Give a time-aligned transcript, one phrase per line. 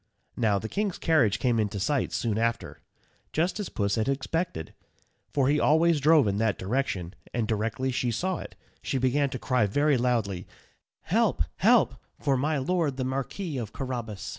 [0.35, 2.81] Now, the king's carriage came in sight soon after,
[3.33, 4.73] just as Puss had expected,
[5.29, 9.37] for he always drove in that direction, and directly she saw it, she began to
[9.37, 10.47] cry very loudly,
[11.01, 14.27] "Help, help, for my Lord the Marquis of Carrabas."